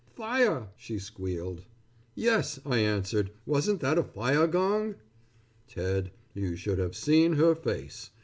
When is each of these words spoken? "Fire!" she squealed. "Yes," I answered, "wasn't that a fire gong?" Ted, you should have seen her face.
"Fire!" 0.15 0.69
she 0.77 0.97
squealed. 0.97 1.63
"Yes," 2.15 2.59
I 2.65 2.79
answered, 2.79 3.29
"wasn't 3.45 3.81
that 3.81 3.99
a 3.99 4.03
fire 4.03 4.47
gong?" 4.47 4.95
Ted, 5.67 6.09
you 6.33 6.55
should 6.55 6.79
have 6.79 6.95
seen 6.95 7.33
her 7.33 7.53
face. 7.53 8.09